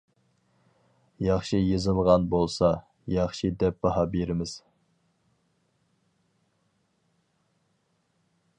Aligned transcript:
ياخشى 1.25 1.57
يېزىلغان 1.63 2.25
بولسا، 2.35 2.71
ياخشى 3.17 3.51
دەپ 3.65 3.77
باھا 3.83 4.05
بىرىمىز. 4.15 4.55